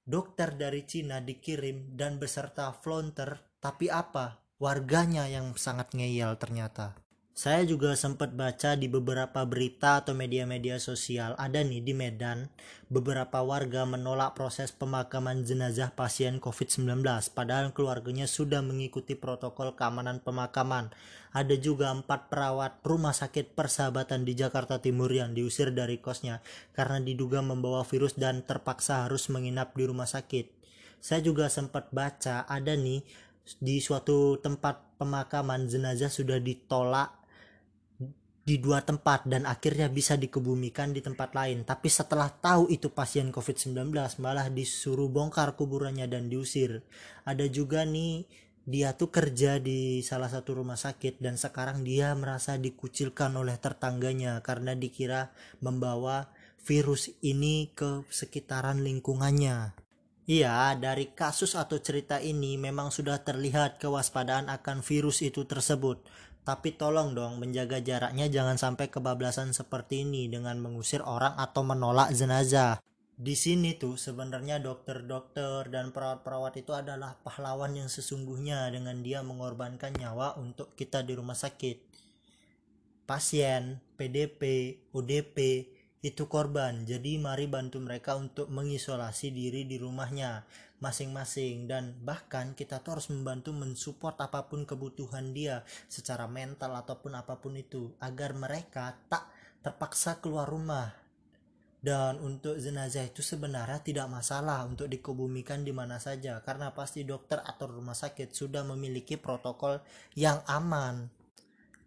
Dokter 0.00 0.56
dari 0.56 0.88
Cina 0.88 1.20
dikirim 1.20 1.92
dan 2.00 2.16
beserta 2.16 2.72
flonter 2.72 3.52
tapi 3.60 3.92
apa? 3.92 4.40
Warganya 4.56 5.28
yang 5.28 5.52
sangat 5.60 5.92
ngeyel 5.92 6.40
ternyata 6.40 7.01
saya 7.32 7.64
juga 7.64 7.96
sempat 7.96 8.36
baca 8.36 8.76
di 8.76 8.92
beberapa 8.92 9.48
berita 9.48 10.04
atau 10.04 10.12
media-media 10.12 10.76
sosial 10.76 11.32
ada 11.40 11.64
nih 11.64 11.80
di 11.80 11.96
Medan 11.96 12.52
beberapa 12.92 13.40
warga 13.40 13.88
menolak 13.88 14.36
proses 14.36 14.68
pemakaman 14.68 15.40
jenazah 15.40 15.96
pasien 15.96 16.44
COVID-19 16.44 17.00
padahal 17.32 17.72
keluarganya 17.72 18.28
sudah 18.28 18.60
mengikuti 18.60 19.16
protokol 19.16 19.72
keamanan 19.72 20.20
pemakaman. 20.20 20.92
Ada 21.32 21.56
juga 21.56 21.88
empat 21.88 22.28
perawat 22.28 22.84
rumah 22.84 23.16
sakit 23.16 23.56
persahabatan 23.56 24.28
di 24.28 24.36
Jakarta 24.36 24.76
Timur 24.84 25.08
yang 25.08 25.32
diusir 25.32 25.72
dari 25.72 26.04
kosnya 26.04 26.44
karena 26.76 27.00
diduga 27.00 27.40
membawa 27.40 27.80
virus 27.88 28.12
dan 28.12 28.44
terpaksa 28.44 29.08
harus 29.08 29.32
menginap 29.32 29.72
di 29.72 29.88
rumah 29.88 30.04
sakit. 30.04 30.52
Saya 31.00 31.24
juga 31.24 31.48
sempat 31.48 31.88
baca 31.96 32.44
ada 32.44 32.76
nih 32.76 33.00
di 33.56 33.80
suatu 33.80 34.36
tempat 34.36 35.00
pemakaman 35.00 35.64
jenazah 35.64 36.12
sudah 36.12 36.36
ditolak 36.36 37.21
di 38.42 38.58
dua 38.58 38.82
tempat 38.82 39.22
dan 39.30 39.46
akhirnya 39.46 39.86
bisa 39.86 40.18
dikebumikan 40.18 40.90
di 40.90 40.98
tempat 40.98 41.30
lain. 41.34 41.62
Tapi 41.62 41.86
setelah 41.86 42.26
tahu 42.26 42.66
itu 42.74 42.90
pasien 42.90 43.30
COVID-19 43.30 43.94
malah 44.18 44.50
disuruh 44.50 45.06
bongkar 45.06 45.54
kuburannya 45.54 46.10
dan 46.10 46.26
diusir. 46.26 46.82
Ada 47.22 47.46
juga 47.46 47.86
nih 47.86 48.26
dia 48.62 48.94
tuh 48.94 49.10
kerja 49.10 49.58
di 49.58 50.02
salah 50.06 50.30
satu 50.30 50.62
rumah 50.62 50.78
sakit 50.78 51.18
dan 51.18 51.34
sekarang 51.34 51.82
dia 51.82 52.14
merasa 52.14 52.54
dikucilkan 52.58 53.34
oleh 53.34 53.58
tetangganya 53.58 54.38
karena 54.42 54.78
dikira 54.78 55.34
membawa 55.58 56.30
virus 56.62 57.10
ini 57.26 57.74
ke 57.74 58.06
sekitaran 58.06 58.82
lingkungannya. 58.86 59.74
Iya, 60.22 60.78
dari 60.78 61.10
kasus 61.10 61.58
atau 61.58 61.82
cerita 61.82 62.22
ini 62.22 62.54
memang 62.54 62.94
sudah 62.94 63.26
terlihat 63.26 63.82
kewaspadaan 63.82 64.46
akan 64.46 64.78
virus 64.78 65.18
itu 65.26 65.42
tersebut. 65.42 66.06
Tapi 66.42 66.74
tolong 66.74 67.14
dong 67.14 67.38
menjaga 67.38 67.78
jaraknya 67.78 68.26
jangan 68.26 68.58
sampai 68.58 68.90
kebablasan 68.90 69.54
seperti 69.54 70.02
ini 70.02 70.26
dengan 70.26 70.58
mengusir 70.58 70.98
orang 71.06 71.38
atau 71.38 71.62
menolak 71.62 72.10
jenazah 72.10 72.82
di 73.22 73.38
sini 73.38 73.78
tuh 73.78 73.94
sebenarnya 73.94 74.58
dokter-dokter 74.58 75.70
dan 75.70 75.94
perawat-perawat 75.94 76.58
itu 76.58 76.74
adalah 76.74 77.14
pahlawan 77.22 77.70
yang 77.70 77.86
sesungguhnya 77.86 78.66
dengan 78.74 78.98
dia 79.04 79.22
mengorbankan 79.22 79.94
nyawa 79.94 80.34
untuk 80.42 80.74
kita 80.74 81.06
di 81.06 81.14
rumah 81.14 81.38
sakit. 81.38 81.78
Pasien, 83.06 83.78
PDP, 83.94 84.74
ODP 84.96 85.36
itu 86.02 86.26
korban. 86.26 86.82
Jadi 86.82 87.16
mari 87.16 87.46
bantu 87.46 87.78
mereka 87.78 88.18
untuk 88.18 88.50
mengisolasi 88.50 89.30
diri 89.30 89.62
di 89.64 89.78
rumahnya 89.78 90.42
masing-masing 90.82 91.70
dan 91.70 91.94
bahkan 92.02 92.58
kita 92.58 92.82
tuh 92.82 92.98
harus 92.98 93.06
membantu 93.14 93.54
mensupport 93.54 94.18
apa 94.18 94.50
pun 94.50 94.66
kebutuhan 94.66 95.30
dia 95.30 95.62
secara 95.86 96.26
mental 96.26 96.74
ataupun 96.74 97.14
apa 97.14 97.38
pun 97.38 97.54
itu 97.54 97.94
agar 98.02 98.34
mereka 98.34 98.98
tak 99.06 99.30
terpaksa 99.62 100.18
keluar 100.18 100.50
rumah 100.50 100.90
dan 101.82 102.22
untuk 102.22 102.62
jenazah 102.62 103.10
itu 103.10 103.26
sebenarnya 103.26 103.82
tidak 103.82 104.06
masalah 104.06 104.62
untuk 104.62 104.86
dikebumikan 104.86 105.66
di 105.66 105.74
mana 105.74 105.98
saja 105.98 106.38
karena 106.38 106.70
pasti 106.70 107.02
dokter 107.02 107.42
atau 107.42 107.66
rumah 107.66 107.98
sakit 107.98 108.30
sudah 108.30 108.62
memiliki 108.62 109.18
protokol 109.18 109.82
yang 110.14 110.38
aman. 110.46 111.10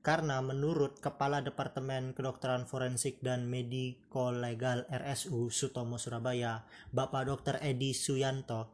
Karena 0.06 0.38
menurut 0.38 1.02
Kepala 1.02 1.42
Departemen 1.42 2.14
Kedokteran 2.14 2.70
Forensik 2.70 3.26
dan 3.26 3.50
Mediko 3.50 4.30
Legal 4.30 4.86
RSU 4.86 5.50
Sutomo 5.50 5.98
Surabaya, 5.98 6.62
Bapak 6.94 7.26
Dr. 7.26 7.58
Edi 7.58 7.90
Suyanto, 7.98 8.70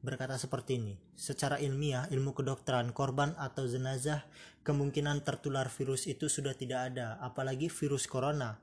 berkata 0.00 0.40
seperti 0.40 0.80
ini. 0.80 0.96
Secara 1.12 1.60
ilmiah, 1.60 2.08
ilmu 2.08 2.32
kedokteran 2.32 2.96
korban 2.96 3.36
atau 3.36 3.68
jenazah 3.68 4.24
kemungkinan 4.64 5.28
tertular 5.28 5.68
virus 5.68 6.08
itu 6.08 6.32
sudah 6.32 6.56
tidak 6.56 6.88
ada, 6.88 7.20
apalagi 7.20 7.68
virus 7.68 8.08
corona 8.08 8.56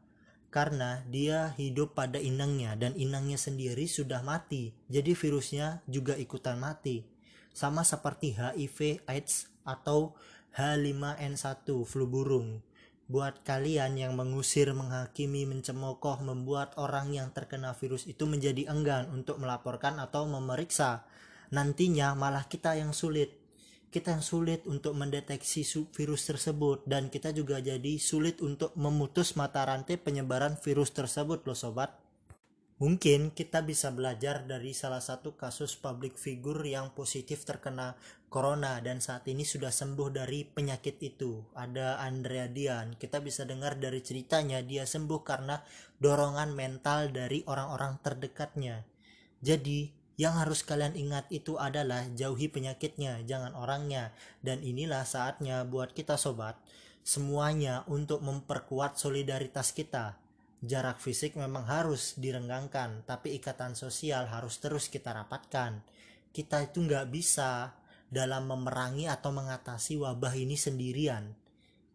karena 0.53 1.01
dia 1.09 1.57
hidup 1.57 1.97
pada 1.97 2.21
inangnya 2.21 2.77
dan 2.77 2.93
inangnya 2.93 3.41
sendiri 3.41 3.89
sudah 3.89 4.21
mati. 4.21 4.69
Jadi 4.85 5.17
virusnya 5.17 5.81
juga 5.89 6.13
ikutan 6.13 6.61
mati. 6.61 7.01
Sama 7.49 7.81
seperti 7.81 8.37
HIV 8.37 9.01
AIDS 9.09 9.49
atau 9.65 10.13
H5N1 10.53 11.65
flu 11.65 12.05
burung. 12.05 12.61
Buat 13.09 13.41
kalian 13.41 13.97
yang 13.97 14.13
mengusir, 14.13 14.69
menghakimi, 14.71 15.49
mencemokoh, 15.49 16.21
membuat 16.21 16.77
orang 16.77 17.09
yang 17.09 17.33
terkena 17.33 17.73
virus 17.73 18.05
itu 18.05 18.29
menjadi 18.29 18.69
enggan 18.69 19.09
untuk 19.09 19.41
melaporkan 19.41 19.97
atau 19.97 20.29
memeriksa. 20.29 21.09
Nantinya 21.49 22.13
malah 22.13 22.45
kita 22.45 22.77
yang 22.77 22.93
sulit 22.93 23.43
kita 23.93 24.17
yang 24.17 24.25
sulit 24.25 24.65
untuk 24.65 24.97
mendeteksi 24.97 25.61
virus 25.93 26.25
tersebut 26.25 26.81
dan 26.89 27.13
kita 27.13 27.29
juga 27.29 27.61
jadi 27.61 28.01
sulit 28.01 28.41
untuk 28.41 28.73
memutus 28.73 29.37
mata 29.37 29.61
rantai 29.61 30.01
penyebaran 30.01 30.57
virus 30.57 30.89
tersebut 30.97 31.45
loh 31.45 31.53
sobat. 31.53 32.02
Mungkin 32.83 33.31
kita 33.31 33.63
bisa 33.63 33.95
belajar 33.95 34.43
dari 34.43 34.75
salah 34.75 34.99
satu 34.99 35.39
kasus 35.39 35.71
public 35.79 36.19
figure 36.19 36.59
yang 36.67 36.91
positif 36.91 37.47
terkena 37.47 37.95
corona 38.27 38.83
dan 38.83 38.99
saat 38.99 39.23
ini 39.31 39.47
sudah 39.47 39.71
sembuh 39.71 40.11
dari 40.11 40.43
penyakit 40.43 40.99
itu. 40.99 41.47
Ada 41.55 42.03
Andrea 42.03 42.51
Dian. 42.51 42.99
Kita 42.99 43.23
bisa 43.23 43.47
dengar 43.47 43.79
dari 43.79 44.03
ceritanya 44.03 44.59
dia 44.59 44.83
sembuh 44.83 45.23
karena 45.23 45.63
dorongan 45.95 46.51
mental 46.51 47.07
dari 47.15 47.39
orang-orang 47.47 48.03
terdekatnya. 48.03 48.83
Jadi, 49.39 49.87
yang 50.19 50.35
harus 50.35 50.67
kalian 50.67 50.99
ingat 50.99 51.31
itu 51.31 51.55
adalah 51.55 52.03
jauhi 52.11 52.51
penyakitnya, 52.51 53.23
jangan 53.23 53.55
orangnya. 53.55 54.11
Dan 54.43 54.59
inilah 54.59 55.07
saatnya 55.07 55.63
buat 55.63 55.95
kita 55.95 56.19
sobat, 56.19 56.59
semuanya 56.99 57.87
untuk 57.87 58.19
memperkuat 58.19 58.99
solidaritas 58.99 59.71
kita. 59.71 60.19
Jarak 60.63 61.03
fisik 61.03 61.35
memang 61.35 61.67
harus 61.67 62.15
direnggangkan, 62.15 63.03
tapi 63.03 63.35
ikatan 63.35 63.75
sosial 63.75 64.31
harus 64.31 64.63
terus 64.63 64.87
kita 64.87 65.11
rapatkan. 65.11 65.83
Kita 66.31 66.63
itu 66.63 66.79
nggak 66.79 67.11
bisa 67.11 67.75
dalam 68.07 68.47
memerangi 68.47 69.11
atau 69.11 69.35
mengatasi 69.35 69.99
wabah 69.99 70.31
ini 70.39 70.55
sendirian. 70.55 71.35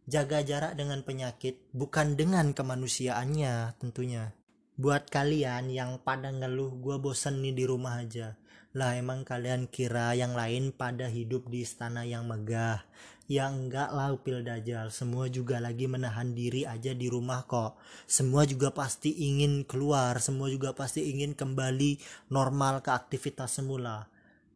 Jaga 0.04 0.44
jarak 0.44 0.76
dengan 0.76 1.00
penyakit, 1.00 1.72
bukan 1.72 2.20
dengan 2.20 2.52
kemanusiaannya 2.52 3.81
tentunya 3.81 4.37
buat 4.78 5.11
kalian 5.11 5.74
yang 5.74 5.98
pada 6.07 6.31
ngeluh 6.31 6.78
gue 6.78 7.02
bosen 7.02 7.42
nih 7.42 7.50
di 7.50 7.64
rumah 7.66 7.98
aja 7.98 8.38
lah 8.78 8.94
emang 8.94 9.26
kalian 9.26 9.66
kira 9.66 10.14
yang 10.14 10.38
lain 10.38 10.70
pada 10.70 11.11
hidup 11.11 11.50
di 11.50 11.66
istana 11.66 12.07
yang 12.07 12.31
megah 12.31 12.87
yang 13.29 13.69
enggak 13.69 13.93
lah 13.93 14.11
upil 14.17 14.41
dajal 14.41 14.88
semua 14.88 15.29
juga 15.29 15.61
lagi 15.61 15.85
menahan 15.85 16.33
diri 16.33 16.64
aja 16.64 16.97
di 16.97 17.12
rumah 17.12 17.45
kok. 17.45 17.77
Semua 18.09 18.49
juga 18.49 18.73
pasti 18.73 19.12
ingin 19.12 19.69
keluar. 19.69 20.17
Semua 20.19 20.49
juga 20.49 20.73
pasti 20.73 21.12
ingin 21.12 21.37
kembali 21.37 22.01
normal 22.33 22.81
ke 22.81 22.91
aktivitas 22.91 23.61
semula 23.61 24.09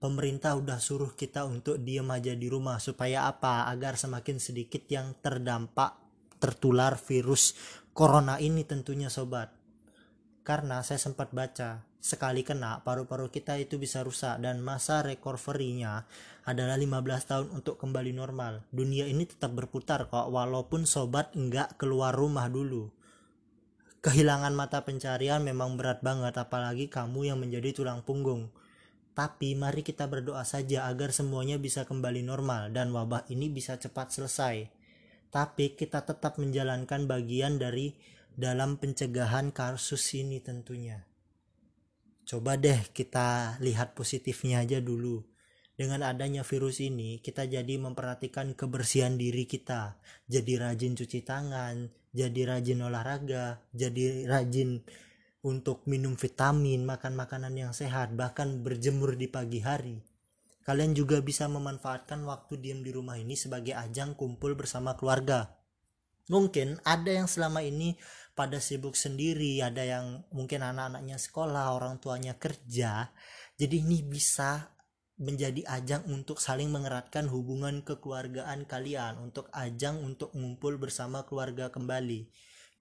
pemerintah 0.02 0.58
udah 0.58 0.82
suruh 0.82 1.14
kita 1.14 1.46
untuk 1.46 1.78
diem 1.78 2.10
aja 2.10 2.34
di 2.34 2.50
rumah. 2.50 2.82
Supaya 2.82 3.30
apa? 3.30 3.70
Agar 3.70 3.94
semakin 3.94 4.42
sedikit 4.42 4.82
yang 4.90 5.14
terdampak 5.22 5.94
tertular 6.42 6.98
virus 6.98 7.54
corona 7.94 8.42
ini 8.42 8.66
tentunya 8.66 9.06
sobat. 9.06 9.54
Karena 10.42 10.82
saya 10.82 10.98
sempat 10.98 11.30
baca 11.30 11.91
sekali 12.02 12.42
kena 12.42 12.82
paru-paru 12.82 13.30
kita 13.30 13.54
itu 13.62 13.78
bisa 13.78 14.02
rusak 14.02 14.42
dan 14.42 14.58
masa 14.58 15.06
recovery-nya 15.06 16.02
adalah 16.42 16.74
15 16.74 17.30
tahun 17.30 17.46
untuk 17.54 17.78
kembali 17.78 18.10
normal. 18.10 18.66
Dunia 18.74 19.06
ini 19.06 19.22
tetap 19.22 19.54
berputar 19.54 20.10
kok 20.10 20.26
walaupun 20.34 20.82
sobat 20.82 21.30
enggak 21.38 21.78
keluar 21.78 22.10
rumah 22.10 22.50
dulu. 22.50 22.90
Kehilangan 24.02 24.50
mata 24.50 24.82
pencarian 24.82 25.46
memang 25.46 25.78
berat 25.78 26.02
banget 26.02 26.34
apalagi 26.34 26.90
kamu 26.90 27.30
yang 27.30 27.38
menjadi 27.38 27.70
tulang 27.70 28.02
punggung. 28.02 28.50
Tapi 29.14 29.54
mari 29.54 29.86
kita 29.86 30.10
berdoa 30.10 30.42
saja 30.42 30.90
agar 30.90 31.14
semuanya 31.14 31.54
bisa 31.54 31.86
kembali 31.86 32.26
normal 32.26 32.74
dan 32.74 32.90
wabah 32.90 33.30
ini 33.30 33.46
bisa 33.46 33.78
cepat 33.78 34.10
selesai. 34.10 34.66
Tapi 35.30 35.78
kita 35.78 36.02
tetap 36.02 36.42
menjalankan 36.42 37.06
bagian 37.06 37.62
dari 37.62 37.94
dalam 38.34 38.74
pencegahan 38.74 39.54
kasus 39.54 40.02
ini 40.18 40.42
tentunya. 40.42 41.11
Coba 42.22 42.54
deh 42.54 42.78
kita 42.94 43.58
lihat 43.58 43.98
positifnya 43.98 44.62
aja 44.62 44.78
dulu. 44.78 45.26
Dengan 45.72 46.04
adanya 46.06 46.46
virus 46.46 46.78
ini, 46.78 47.18
kita 47.18 47.48
jadi 47.48 47.74
memperhatikan 47.80 48.54
kebersihan 48.54 49.18
diri 49.18 49.48
kita. 49.48 49.98
Jadi 50.30 50.54
rajin 50.60 50.94
cuci 50.94 51.24
tangan, 51.26 51.90
jadi 52.12 52.54
rajin 52.54 52.84
olahraga, 52.84 53.64
jadi 53.72 54.28
rajin 54.28 54.84
untuk 55.42 55.82
minum 55.90 56.14
vitamin, 56.14 56.86
makan 56.86 57.18
makanan 57.18 57.58
yang 57.58 57.72
sehat, 57.74 58.14
bahkan 58.14 58.62
berjemur 58.62 59.18
di 59.18 59.26
pagi 59.26 59.58
hari. 59.58 59.98
Kalian 60.62 60.94
juga 60.94 61.18
bisa 61.18 61.50
memanfaatkan 61.50 62.22
waktu 62.22 62.62
diam 62.62 62.86
di 62.86 62.94
rumah 62.94 63.18
ini 63.18 63.34
sebagai 63.34 63.74
ajang 63.74 64.14
kumpul 64.14 64.54
bersama 64.54 64.94
keluarga. 64.94 65.50
Mungkin 66.30 66.78
ada 66.86 67.10
yang 67.10 67.26
selama 67.26 67.66
ini 67.66 67.98
pada 68.32 68.58
sibuk 68.58 68.96
sendiri 68.96 69.60
ada 69.60 69.84
yang 69.84 70.24
mungkin 70.32 70.64
anak-anaknya 70.64 71.20
sekolah 71.20 71.76
orang 71.76 72.00
tuanya 72.00 72.36
kerja 72.40 73.12
jadi 73.60 73.76
ini 73.78 74.02
bisa 74.02 74.72
menjadi 75.22 75.62
ajang 75.70 76.02
untuk 76.10 76.42
saling 76.42 76.72
mengeratkan 76.72 77.30
hubungan 77.30 77.86
kekeluargaan 77.86 78.66
kalian 78.66 79.22
untuk 79.22 79.46
ajang 79.54 80.02
untuk 80.02 80.34
ngumpul 80.34 80.82
bersama 80.82 81.22
keluarga 81.22 81.70
kembali. 81.70 82.26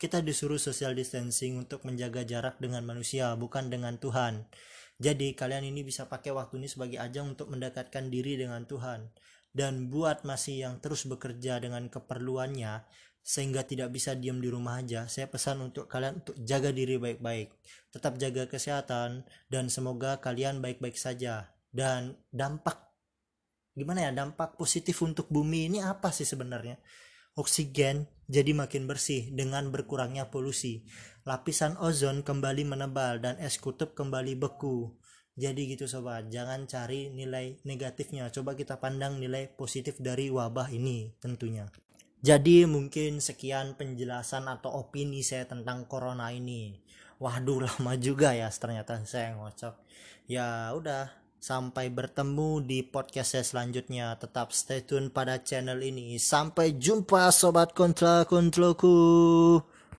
Kita 0.02 0.26
disuruh 0.26 0.58
social 0.58 0.98
distancing 0.98 1.62
untuk 1.62 1.86
menjaga 1.86 2.26
jarak 2.26 2.58
dengan 2.58 2.82
manusia 2.82 3.38
bukan 3.38 3.70
dengan 3.70 4.02
Tuhan. 4.02 4.50
Jadi 4.98 5.38
kalian 5.38 5.70
ini 5.70 5.86
bisa 5.86 6.10
pakai 6.10 6.34
waktu 6.34 6.58
ini 6.58 6.66
sebagai 6.66 6.98
ajang 6.98 7.38
untuk 7.38 7.54
mendekatkan 7.54 8.10
diri 8.10 8.42
dengan 8.42 8.66
Tuhan. 8.66 9.14
Dan 9.54 9.94
buat 9.94 10.26
masih 10.26 10.66
yang 10.66 10.76
terus 10.82 11.06
bekerja 11.06 11.62
dengan 11.62 11.92
keperluannya 11.92 12.88
sehingga 13.22 13.62
tidak 13.64 13.94
bisa 13.94 14.18
diam 14.18 14.42
di 14.42 14.50
rumah 14.50 14.82
aja 14.82 15.06
saya 15.06 15.30
pesan 15.30 15.62
untuk 15.62 15.86
kalian 15.86 16.26
untuk 16.26 16.36
jaga 16.42 16.74
diri 16.74 16.98
baik-baik 16.98 17.54
tetap 17.92 18.16
jaga 18.16 18.48
kesehatan 18.48 19.28
dan 19.52 19.68
semoga 19.68 20.18
kalian 20.24 20.64
baik-baik 20.64 20.96
saja. 20.96 21.52
Dan 21.72 22.16
dampak 22.32 22.92
gimana 23.76 24.08
ya 24.08 24.12
dampak 24.12 24.60
positif 24.60 25.00
untuk 25.04 25.28
bumi 25.32 25.72
ini 25.72 25.80
apa 25.84 26.12
sih 26.12 26.28
sebenarnya? 26.28 26.80
Oksigen 27.36 28.08
jadi 28.28 28.52
makin 28.52 28.88
bersih 28.88 29.32
dengan 29.32 29.72
berkurangnya 29.72 30.28
polusi. 30.32 30.84
Lapisan 31.24 31.80
ozon 31.80 32.24
kembali 32.24 32.68
menebal 32.68 33.24
dan 33.24 33.40
es 33.40 33.60
kutub 33.60 33.96
kembali 33.96 34.36
beku. 34.40 34.96
Jadi 35.32 35.72
gitu 35.72 35.88
sobat 35.88 36.28
jangan 36.28 36.68
cari 36.68 37.08
nilai 37.12 37.64
negatifnya. 37.64 38.28
Coba 38.36 38.56
kita 38.56 38.84
pandang 38.84 39.16
nilai 39.20 39.48
positif 39.48 39.96
dari 40.00 40.28
wabah 40.28 40.68
ini 40.76 41.16
tentunya 41.24 41.72
jadi 42.22 42.70
mungkin 42.70 43.18
sekian 43.18 43.74
penjelasan 43.74 44.46
atau 44.46 44.70
opini 44.86 45.26
saya 45.26 45.50
tentang 45.50 45.90
corona 45.90 46.30
ini. 46.30 46.78
Waduh 47.18 47.62
lama 47.66 47.98
juga 47.98 48.38
ya 48.38 48.46
ternyata 48.54 49.02
saya 49.10 49.34
ngocok. 49.34 49.74
Ya 50.30 50.70
udah 50.78 51.10
sampai 51.42 51.90
bertemu 51.90 52.62
di 52.62 52.86
podcast 52.86 53.34
saya 53.34 53.46
selanjutnya. 53.46 54.14
Tetap 54.22 54.54
stay 54.54 54.86
tune 54.86 55.10
pada 55.10 55.42
channel 55.42 55.82
ini. 55.82 56.22
Sampai 56.22 56.78
jumpa 56.78 57.34
sobat 57.34 57.74
kontra 57.74 58.22
kontroku 58.30 58.94